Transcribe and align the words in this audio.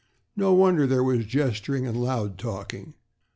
No 0.35 0.51
wonder 0.55 0.87
there 0.87 1.03
was 1.03 1.27
gesturing 1.27 1.85
and 1.85 1.95
loud 1.95 2.39
talking. 2.39 2.95